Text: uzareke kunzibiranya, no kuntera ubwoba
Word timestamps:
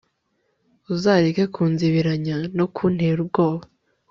uzareke 0.93 1.43
kunzibiranya, 1.53 2.37
no 2.57 2.65
kuntera 2.75 3.17
ubwoba 3.25 3.63